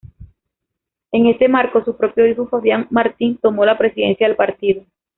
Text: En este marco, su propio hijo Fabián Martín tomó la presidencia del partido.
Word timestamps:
En 1.11 1.27
este 1.27 1.47
marco, 1.47 1.85
su 1.85 1.95
propio 1.95 2.25
hijo 2.25 2.47
Fabián 2.47 2.87
Martín 2.89 3.37
tomó 3.39 3.65
la 3.65 3.77
presidencia 3.77 4.25
del 4.27 4.35
partido. 4.35 4.83